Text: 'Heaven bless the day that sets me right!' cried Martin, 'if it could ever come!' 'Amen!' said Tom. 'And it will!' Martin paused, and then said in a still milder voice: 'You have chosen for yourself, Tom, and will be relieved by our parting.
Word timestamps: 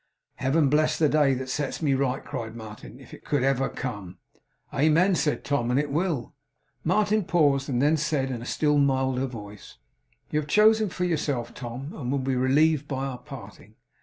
'Heaven 0.37 0.67
bless 0.67 0.97
the 0.97 1.07
day 1.07 1.35
that 1.35 1.47
sets 1.47 1.79
me 1.79 1.93
right!' 1.93 2.25
cried 2.25 2.55
Martin, 2.55 2.99
'if 2.99 3.13
it 3.13 3.23
could 3.23 3.43
ever 3.43 3.69
come!' 3.69 4.17
'Amen!' 4.73 5.13
said 5.13 5.43
Tom. 5.43 5.69
'And 5.69 5.79
it 5.79 5.91
will!' 5.91 6.33
Martin 6.83 7.23
paused, 7.23 7.69
and 7.69 7.79
then 7.79 7.97
said 7.97 8.31
in 8.31 8.41
a 8.41 8.45
still 8.47 8.79
milder 8.79 9.27
voice: 9.27 9.77
'You 10.31 10.39
have 10.39 10.49
chosen 10.49 10.89
for 10.89 11.05
yourself, 11.05 11.53
Tom, 11.53 11.93
and 11.93 12.11
will 12.11 12.17
be 12.17 12.35
relieved 12.35 12.87
by 12.87 13.05
our 13.05 13.19
parting. 13.19 13.75